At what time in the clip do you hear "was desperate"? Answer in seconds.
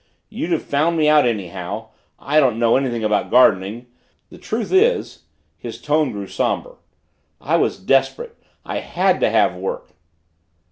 7.57-8.35